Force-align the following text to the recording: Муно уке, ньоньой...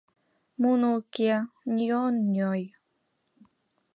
Муно 0.61 0.87
уке, 0.99 1.33
ньоньой... 1.75 2.61